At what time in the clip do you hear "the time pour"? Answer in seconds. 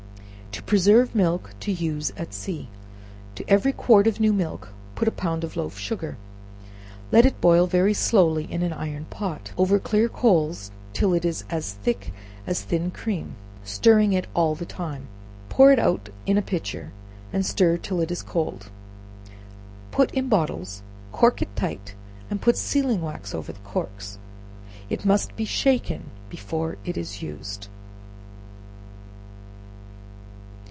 14.55-15.71